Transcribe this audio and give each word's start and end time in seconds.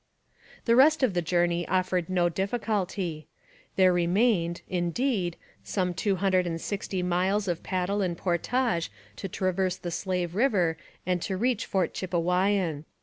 The 0.65 0.75
rest 0.75 1.03
of 1.03 1.13
the 1.13 1.21
journey 1.21 1.67
offered 1.67 2.09
no 2.09 2.27
difficulty. 2.27 3.27
There 3.75 3.93
remained, 3.93 4.63
indeed, 4.67 5.37
some 5.63 5.93
two 5.93 6.15
hundred 6.15 6.47
and 6.47 6.59
sixty 6.59 7.03
miles 7.03 7.47
of 7.47 7.61
paddle 7.61 8.01
and 8.01 8.17
portage 8.17 8.89
to 9.17 9.27
traverse 9.29 9.77
the 9.77 9.91
Slave 9.91 10.33
river 10.33 10.75
and 11.05 11.23
reach 11.29 11.67
Fort 11.67 11.93
Chipewyan. 11.93 12.85